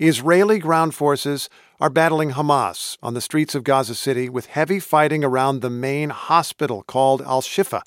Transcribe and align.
Israeli 0.00 0.60
ground 0.60 0.94
forces 0.94 1.48
are 1.80 1.90
battling 1.90 2.30
Hamas 2.30 2.96
on 3.02 3.14
the 3.14 3.20
streets 3.20 3.56
of 3.56 3.64
Gaza 3.64 3.96
City 3.96 4.28
with 4.28 4.46
heavy 4.46 4.78
fighting 4.78 5.24
around 5.24 5.60
the 5.60 5.70
main 5.70 6.10
hospital 6.10 6.84
called 6.84 7.20
Al 7.22 7.42
Shifa. 7.42 7.82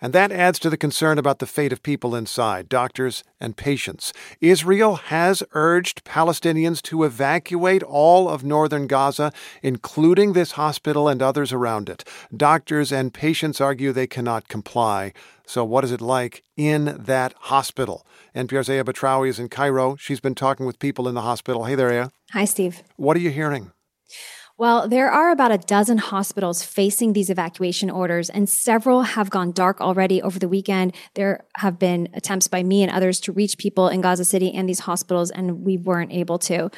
And 0.00 0.12
that 0.12 0.30
adds 0.30 0.58
to 0.60 0.70
the 0.70 0.76
concern 0.76 1.18
about 1.18 1.38
the 1.38 1.46
fate 1.46 1.72
of 1.72 1.82
people 1.82 2.14
inside, 2.14 2.68
doctors 2.68 3.24
and 3.40 3.56
patients. 3.56 4.12
Israel 4.40 4.96
has 4.96 5.42
urged 5.52 6.04
Palestinians 6.04 6.80
to 6.82 7.04
evacuate 7.04 7.82
all 7.82 8.28
of 8.28 8.44
northern 8.44 8.86
Gaza, 8.86 9.32
including 9.62 10.32
this 10.32 10.52
hospital 10.52 11.08
and 11.08 11.20
others 11.20 11.52
around 11.52 11.88
it. 11.88 12.04
Doctors 12.36 12.92
and 12.92 13.12
patients 13.12 13.60
argue 13.60 13.92
they 13.92 14.06
cannot 14.06 14.48
comply. 14.48 15.12
So, 15.46 15.64
what 15.64 15.82
is 15.82 15.92
it 15.92 16.00
like 16.00 16.42
in 16.56 16.96
that 16.98 17.34
hospital? 17.38 18.06
NPR's 18.36 18.68
Aya 18.68 18.84
Batrawi 18.84 19.28
is 19.28 19.38
in 19.38 19.48
Cairo. 19.48 19.96
She's 19.96 20.20
been 20.20 20.34
talking 20.34 20.66
with 20.66 20.78
people 20.78 21.08
in 21.08 21.14
the 21.14 21.22
hospital. 21.22 21.64
Hey 21.64 21.74
there, 21.74 21.90
Aya. 21.90 22.10
Hi, 22.32 22.44
Steve. 22.44 22.82
What 22.96 23.16
are 23.16 23.20
you 23.20 23.30
hearing? 23.30 23.72
Well, 24.58 24.88
there 24.88 25.08
are 25.08 25.30
about 25.30 25.52
a 25.52 25.58
dozen 25.58 25.98
hospitals 25.98 26.64
facing 26.64 27.12
these 27.12 27.30
evacuation 27.30 27.90
orders, 27.90 28.28
and 28.28 28.48
several 28.48 29.02
have 29.02 29.30
gone 29.30 29.52
dark 29.52 29.80
already 29.80 30.20
over 30.20 30.40
the 30.40 30.48
weekend. 30.48 30.96
There 31.14 31.44
have 31.58 31.78
been 31.78 32.08
attempts 32.12 32.48
by 32.48 32.64
me 32.64 32.82
and 32.82 32.90
others 32.90 33.20
to 33.20 33.32
reach 33.32 33.56
people 33.56 33.86
in 33.86 34.00
Gaza 34.00 34.24
City 34.24 34.52
and 34.52 34.68
these 34.68 34.80
hospitals, 34.80 35.30
and 35.30 35.64
we 35.64 35.76
weren't 35.76 36.12
able 36.12 36.40
to. 36.40 36.72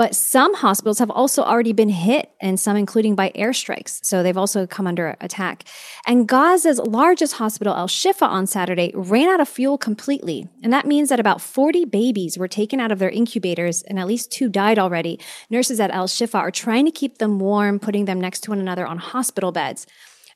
But 0.00 0.14
some 0.14 0.54
hospitals 0.54 0.98
have 0.98 1.10
also 1.10 1.42
already 1.42 1.74
been 1.74 1.90
hit, 1.90 2.30
and 2.40 2.58
some 2.58 2.74
including 2.74 3.14
by 3.14 3.32
airstrikes. 3.36 4.02
So 4.02 4.22
they've 4.22 4.34
also 4.34 4.66
come 4.66 4.86
under 4.86 5.14
attack. 5.20 5.64
And 6.06 6.26
Gaza's 6.26 6.78
largest 6.78 7.34
hospital, 7.34 7.74
Al 7.74 7.86
Shifa, 7.86 8.26
on 8.26 8.46
Saturday 8.46 8.92
ran 8.94 9.28
out 9.28 9.40
of 9.40 9.48
fuel 9.50 9.76
completely. 9.76 10.48
And 10.62 10.72
that 10.72 10.86
means 10.86 11.10
that 11.10 11.20
about 11.20 11.42
40 11.42 11.84
babies 11.84 12.38
were 12.38 12.48
taken 12.48 12.80
out 12.80 12.90
of 12.90 12.98
their 12.98 13.10
incubators, 13.10 13.82
and 13.82 13.98
at 13.98 14.06
least 14.06 14.32
two 14.32 14.48
died 14.48 14.78
already. 14.78 15.20
Nurses 15.50 15.78
at 15.80 15.90
Al 15.90 16.08
Shifa 16.08 16.38
are 16.38 16.50
trying 16.50 16.86
to 16.86 16.90
keep 16.90 17.18
them 17.18 17.38
warm, 17.38 17.78
putting 17.78 18.06
them 18.06 18.18
next 18.18 18.40
to 18.44 18.52
one 18.52 18.58
another 18.58 18.86
on 18.86 18.96
hospital 18.96 19.52
beds. 19.52 19.86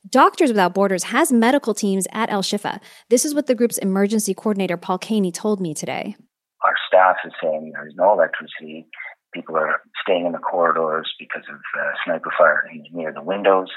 Doctors 0.07 0.51
Without 0.51 0.75
Borders 0.75 1.05
has 1.05 1.33
medical 1.33 1.73
teams 1.73 2.07
at 2.13 2.29
Al 2.29 2.43
Shifa. 2.43 2.83
This 3.09 3.25
is 3.25 3.35
what 3.35 3.47
the 3.47 3.55
group's 3.55 3.79
emergency 3.79 4.35
coordinator, 4.35 4.77
Paul 4.77 4.99
Caney, 4.99 5.33
told 5.33 5.59
me 5.59 5.73
today. 5.73 6.17
Our 6.63 6.75
staff 6.87 7.17
is 7.25 7.33
saying 7.43 7.73
there's 7.75 7.95
no 7.97 8.13
electricity 8.13 8.87
People 9.35 9.57
are 9.57 9.81
staying 10.03 10.27
in 10.27 10.33
the 10.33 10.39
corridors 10.39 11.13
because 11.19 11.43
of 11.51 11.57
uh, 11.57 11.91
sniper 12.05 12.31
fire 12.39 12.71
near 12.93 13.13
the 13.13 13.23
windows, 13.23 13.69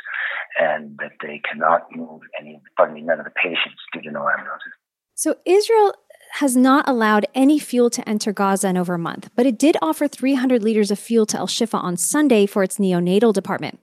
and 0.59 0.97
that 0.99 1.13
they 1.21 1.41
cannot 1.49 1.87
move 1.95 2.21
any, 2.39 2.61
pardon 2.75 2.95
me, 2.95 3.01
none 3.01 3.19
of 3.19 3.25
the 3.25 3.31
patients 3.31 3.81
due 3.91 4.01
to 4.01 4.11
no 4.11 4.29
ambulances. 4.29 4.71
So 5.15 5.35
Israel 5.45 5.95
has 6.33 6.55
not 6.55 6.87
allowed 6.87 7.25
any 7.33 7.57
fuel 7.57 7.89
to 7.89 8.07
enter 8.07 8.31
Gaza 8.31 8.67
in 8.67 8.77
over 8.77 8.93
a 8.93 8.99
month, 8.99 9.29
but 9.35 9.45
it 9.45 9.57
did 9.57 9.77
offer 9.81 10.07
300 10.07 10.61
liters 10.61 10.91
of 10.91 10.99
fuel 10.99 11.25
to 11.27 11.37
Al 11.37 11.47
Shifa 11.47 11.81
on 11.81 11.97
Sunday 11.97 12.45
for 12.45 12.63
its 12.63 12.77
neonatal 12.77 13.33
department. 13.33 13.79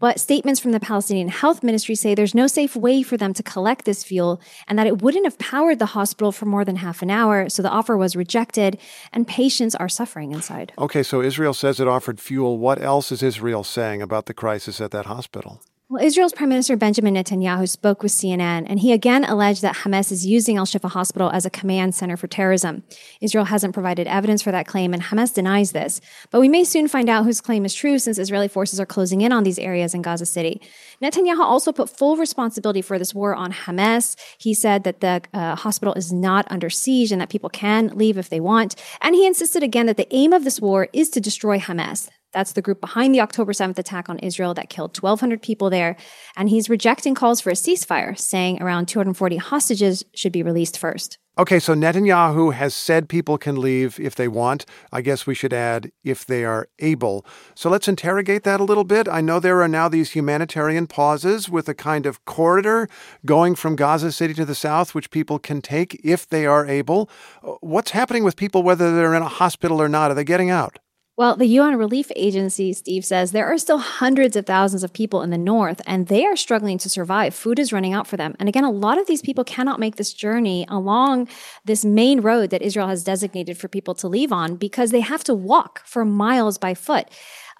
But 0.00 0.18
statements 0.18 0.60
from 0.60 0.72
the 0.72 0.80
Palestinian 0.80 1.28
Health 1.28 1.62
Ministry 1.62 1.94
say 1.94 2.14
there's 2.14 2.34
no 2.34 2.46
safe 2.46 2.74
way 2.74 3.02
for 3.02 3.16
them 3.16 3.32
to 3.34 3.42
collect 3.42 3.84
this 3.84 4.02
fuel 4.02 4.40
and 4.66 4.78
that 4.78 4.86
it 4.86 5.00
wouldn't 5.02 5.24
have 5.24 5.38
powered 5.38 5.78
the 5.78 5.86
hospital 5.86 6.32
for 6.32 6.46
more 6.46 6.64
than 6.64 6.76
half 6.76 7.00
an 7.00 7.10
hour. 7.10 7.48
So 7.48 7.62
the 7.62 7.70
offer 7.70 7.96
was 7.96 8.16
rejected 8.16 8.78
and 9.12 9.26
patients 9.26 9.74
are 9.74 9.88
suffering 9.88 10.32
inside. 10.32 10.72
Okay, 10.78 11.02
so 11.02 11.22
Israel 11.22 11.54
says 11.54 11.80
it 11.80 11.88
offered 11.88 12.20
fuel. 12.20 12.58
What 12.58 12.82
else 12.82 13.12
is 13.12 13.22
Israel 13.22 13.64
saying 13.64 14.02
about 14.02 14.26
the 14.26 14.34
crisis 14.34 14.80
at 14.80 14.90
that 14.90 15.06
hospital? 15.06 15.60
Well, 15.94 16.04
Israel's 16.04 16.32
Prime 16.32 16.48
Minister 16.48 16.76
Benjamin 16.76 17.14
Netanyahu 17.14 17.68
spoke 17.68 18.02
with 18.02 18.10
CNN, 18.10 18.66
and 18.66 18.80
he 18.80 18.90
again 18.90 19.22
alleged 19.22 19.62
that 19.62 19.76
Hamas 19.76 20.10
is 20.10 20.26
using 20.26 20.56
Al 20.56 20.66
Shifa 20.66 20.90
Hospital 20.90 21.30
as 21.30 21.46
a 21.46 21.50
command 21.50 21.94
center 21.94 22.16
for 22.16 22.26
terrorism. 22.26 22.82
Israel 23.20 23.44
hasn't 23.44 23.74
provided 23.74 24.08
evidence 24.08 24.42
for 24.42 24.50
that 24.50 24.66
claim, 24.66 24.92
and 24.92 25.04
Hamas 25.04 25.32
denies 25.32 25.70
this. 25.70 26.00
But 26.32 26.40
we 26.40 26.48
may 26.48 26.64
soon 26.64 26.88
find 26.88 27.08
out 27.08 27.24
whose 27.24 27.40
claim 27.40 27.64
is 27.64 27.72
true 27.72 28.00
since 28.00 28.18
Israeli 28.18 28.48
forces 28.48 28.80
are 28.80 28.86
closing 28.86 29.20
in 29.20 29.30
on 29.30 29.44
these 29.44 29.56
areas 29.56 29.94
in 29.94 30.02
Gaza 30.02 30.26
City. 30.26 30.60
Netanyahu 31.00 31.38
also 31.38 31.70
put 31.70 31.88
full 31.88 32.16
responsibility 32.16 32.82
for 32.82 32.98
this 32.98 33.14
war 33.14 33.32
on 33.32 33.52
Hamas. 33.52 34.16
He 34.38 34.52
said 34.52 34.82
that 34.82 34.98
the 34.98 35.22
uh, 35.32 35.54
hospital 35.54 35.94
is 35.94 36.12
not 36.12 36.44
under 36.50 36.70
siege 36.70 37.12
and 37.12 37.20
that 37.20 37.28
people 37.28 37.50
can 37.50 37.96
leave 37.96 38.18
if 38.18 38.30
they 38.30 38.40
want. 38.40 38.74
And 39.00 39.14
he 39.14 39.28
insisted 39.28 39.62
again 39.62 39.86
that 39.86 39.96
the 39.96 40.12
aim 40.12 40.32
of 40.32 40.42
this 40.42 40.60
war 40.60 40.88
is 40.92 41.08
to 41.10 41.20
destroy 41.20 41.60
Hamas. 41.60 42.10
That's 42.34 42.52
the 42.52 42.62
group 42.62 42.80
behind 42.80 43.14
the 43.14 43.20
October 43.20 43.52
7th 43.52 43.78
attack 43.78 44.10
on 44.10 44.18
Israel 44.18 44.52
that 44.54 44.68
killed 44.68 45.00
1,200 45.00 45.40
people 45.40 45.70
there. 45.70 45.96
And 46.36 46.50
he's 46.50 46.68
rejecting 46.68 47.14
calls 47.14 47.40
for 47.40 47.50
a 47.50 47.54
ceasefire, 47.54 48.18
saying 48.18 48.60
around 48.60 48.86
240 48.86 49.36
hostages 49.36 50.04
should 50.14 50.32
be 50.32 50.42
released 50.42 50.76
first. 50.76 51.18
Okay, 51.36 51.58
so 51.58 51.74
Netanyahu 51.74 52.54
has 52.54 52.74
said 52.76 53.08
people 53.08 53.38
can 53.38 53.60
leave 53.60 53.98
if 53.98 54.14
they 54.14 54.28
want. 54.28 54.66
I 54.92 55.00
guess 55.00 55.26
we 55.26 55.34
should 55.34 55.52
add 55.52 55.90
if 56.04 56.24
they 56.24 56.44
are 56.44 56.68
able. 56.78 57.26
So 57.56 57.68
let's 57.68 57.88
interrogate 57.88 58.44
that 58.44 58.60
a 58.60 58.64
little 58.64 58.84
bit. 58.84 59.08
I 59.08 59.20
know 59.20 59.40
there 59.40 59.60
are 59.60 59.66
now 59.66 59.88
these 59.88 60.12
humanitarian 60.12 60.86
pauses 60.86 61.48
with 61.48 61.68
a 61.68 61.74
kind 61.74 62.06
of 62.06 62.24
corridor 62.24 62.88
going 63.26 63.56
from 63.56 63.74
Gaza 63.74 64.12
City 64.12 64.32
to 64.34 64.44
the 64.44 64.54
south, 64.54 64.94
which 64.94 65.10
people 65.10 65.40
can 65.40 65.60
take 65.60 66.00
if 66.04 66.28
they 66.28 66.46
are 66.46 66.66
able. 66.66 67.10
Uh, 67.42 67.54
what's 67.60 67.90
happening 67.90 68.22
with 68.22 68.36
people, 68.36 68.62
whether 68.62 68.94
they're 68.94 69.14
in 69.14 69.22
a 69.22 69.28
hospital 69.28 69.82
or 69.82 69.88
not? 69.88 70.12
Are 70.12 70.14
they 70.14 70.22
getting 70.22 70.50
out? 70.50 70.78
Well, 71.16 71.36
the 71.36 71.46
UN 71.46 71.76
Relief 71.76 72.10
Agency, 72.16 72.72
Steve 72.72 73.04
says, 73.04 73.30
there 73.30 73.46
are 73.46 73.56
still 73.56 73.78
hundreds 73.78 74.34
of 74.34 74.46
thousands 74.46 74.82
of 74.82 74.92
people 74.92 75.22
in 75.22 75.30
the 75.30 75.38
north 75.38 75.80
and 75.86 76.08
they 76.08 76.24
are 76.24 76.34
struggling 76.34 76.76
to 76.78 76.88
survive. 76.88 77.36
Food 77.36 77.60
is 77.60 77.72
running 77.72 77.92
out 77.92 78.08
for 78.08 78.16
them. 78.16 78.34
And 78.40 78.48
again, 78.48 78.64
a 78.64 78.70
lot 78.70 78.98
of 78.98 79.06
these 79.06 79.22
people 79.22 79.44
cannot 79.44 79.78
make 79.78 79.94
this 79.94 80.12
journey 80.12 80.66
along 80.68 81.28
this 81.64 81.84
main 81.84 82.20
road 82.20 82.50
that 82.50 82.62
Israel 82.62 82.88
has 82.88 83.04
designated 83.04 83.56
for 83.56 83.68
people 83.68 83.94
to 83.94 84.08
leave 84.08 84.32
on 84.32 84.56
because 84.56 84.90
they 84.90 85.00
have 85.00 85.22
to 85.24 85.34
walk 85.34 85.86
for 85.86 86.04
miles 86.04 86.58
by 86.58 86.74
foot. 86.74 87.08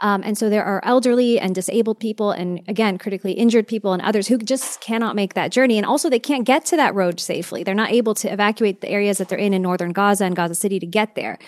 Um, 0.00 0.22
and 0.24 0.36
so 0.36 0.50
there 0.50 0.64
are 0.64 0.84
elderly 0.84 1.38
and 1.38 1.54
disabled 1.54 2.00
people, 2.00 2.32
and 2.32 2.60
again, 2.66 2.98
critically 2.98 3.34
injured 3.34 3.68
people 3.68 3.92
and 3.92 4.02
others 4.02 4.26
who 4.26 4.38
just 4.38 4.80
cannot 4.80 5.14
make 5.14 5.34
that 5.34 5.52
journey. 5.52 5.78
And 5.78 5.86
also, 5.86 6.10
they 6.10 6.18
can't 6.18 6.44
get 6.44 6.64
to 6.66 6.76
that 6.76 6.96
road 6.96 7.20
safely. 7.20 7.62
They're 7.62 7.76
not 7.76 7.92
able 7.92 8.14
to 8.16 8.32
evacuate 8.32 8.80
the 8.80 8.90
areas 8.90 9.18
that 9.18 9.28
they're 9.28 9.38
in 9.38 9.54
in 9.54 9.62
northern 9.62 9.92
Gaza 9.92 10.24
and 10.24 10.34
Gaza 10.34 10.56
City 10.56 10.80
to 10.80 10.86
get 10.86 11.14
there. 11.14 11.38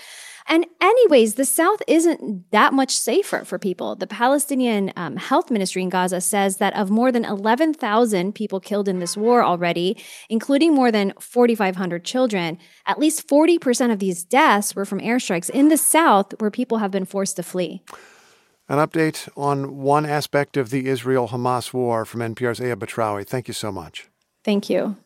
And, 0.48 0.66
anyways, 0.80 1.34
the 1.34 1.44
South 1.44 1.82
isn't 1.88 2.50
that 2.52 2.72
much 2.72 2.96
safer 2.96 3.44
for 3.44 3.58
people. 3.58 3.96
The 3.96 4.06
Palestinian 4.06 4.92
um, 4.96 5.16
Health 5.16 5.50
Ministry 5.50 5.82
in 5.82 5.88
Gaza 5.88 6.20
says 6.20 6.58
that 6.58 6.74
of 6.76 6.88
more 6.88 7.10
than 7.10 7.24
11,000 7.24 8.34
people 8.34 8.60
killed 8.60 8.88
in 8.88 9.00
this 9.00 9.16
war 9.16 9.42
already, 9.42 9.96
including 10.28 10.72
more 10.72 10.92
than 10.92 11.12
4,500 11.18 12.04
children, 12.04 12.58
at 12.86 12.98
least 12.98 13.26
40% 13.26 13.92
of 13.92 13.98
these 13.98 14.22
deaths 14.22 14.76
were 14.76 14.84
from 14.84 15.00
airstrikes 15.00 15.50
in 15.50 15.68
the 15.68 15.76
South 15.76 16.32
where 16.40 16.50
people 16.50 16.78
have 16.78 16.90
been 16.90 17.04
forced 17.04 17.36
to 17.36 17.42
flee. 17.42 17.82
An 18.68 18.78
update 18.78 19.28
on 19.36 19.76
one 19.76 20.06
aspect 20.06 20.56
of 20.56 20.70
the 20.70 20.86
Israel 20.88 21.28
Hamas 21.28 21.72
war 21.72 22.04
from 22.04 22.20
NPR's 22.20 22.60
Aya 22.60 22.76
Batrawi. 22.76 23.26
Thank 23.26 23.46
you 23.46 23.54
so 23.54 23.70
much. 23.70 24.08
Thank 24.44 24.68
you. 24.68 24.96